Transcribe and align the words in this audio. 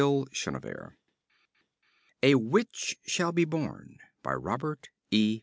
net 0.01 0.77
A 2.23 2.33
WITCH 2.33 2.97
SHALL 3.05 3.31
BE 3.33 3.45
BORN 3.45 3.99
By 4.23 4.33
Robert 4.33 4.89
E. 5.11 5.39